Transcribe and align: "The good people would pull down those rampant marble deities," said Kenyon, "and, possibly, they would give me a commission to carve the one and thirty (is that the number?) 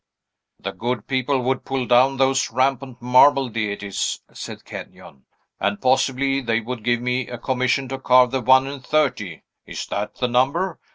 "The 0.59 0.71
good 0.71 1.05
people 1.05 1.43
would 1.43 1.63
pull 1.63 1.85
down 1.85 2.17
those 2.17 2.49
rampant 2.49 3.03
marble 3.03 3.49
deities," 3.49 4.19
said 4.33 4.65
Kenyon, 4.65 5.25
"and, 5.59 5.79
possibly, 5.79 6.41
they 6.41 6.59
would 6.59 6.83
give 6.83 7.01
me 7.01 7.27
a 7.27 7.37
commission 7.37 7.87
to 7.89 7.99
carve 7.99 8.31
the 8.31 8.41
one 8.41 8.65
and 8.65 8.83
thirty 8.83 9.43
(is 9.67 9.85
that 9.89 10.15
the 10.15 10.27
number?) 10.27 10.79